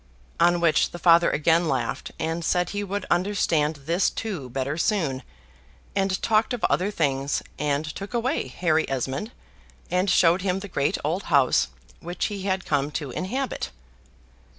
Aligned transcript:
On 0.39 0.59
which 0.59 0.89
the 0.89 0.97
Father 0.97 1.29
again 1.29 1.67
laughed, 1.67 2.11
and 2.17 2.43
said 2.43 2.71
he 2.71 2.83
would 2.83 3.05
understand 3.11 3.75
this 3.85 4.09
too 4.09 4.49
better 4.49 4.75
soon, 4.75 5.21
and 5.95 6.19
talked 6.23 6.55
of 6.55 6.63
other 6.63 6.89
things, 6.89 7.43
and 7.59 7.85
took 7.85 8.11
away 8.15 8.47
Harry 8.47 8.89
Esmond, 8.89 9.31
and 9.91 10.09
showed 10.09 10.41
him 10.41 10.61
the 10.61 10.67
great 10.67 10.97
old 11.03 11.25
house 11.29 11.67
which 11.99 12.25
he 12.33 12.41
had 12.49 12.65
come 12.65 12.89
to 12.89 13.11
inhabit. 13.11 13.69